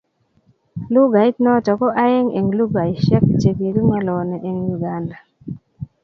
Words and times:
Lugait 0.93 1.35
noto 1.43 1.71
ko 1.79 1.87
aeng 2.03 2.29
eng 2.37 2.49
lugaishek 2.57 3.25
chekigiloli 3.41 4.25
eng 4.49 4.59
Uganda. 4.75 5.17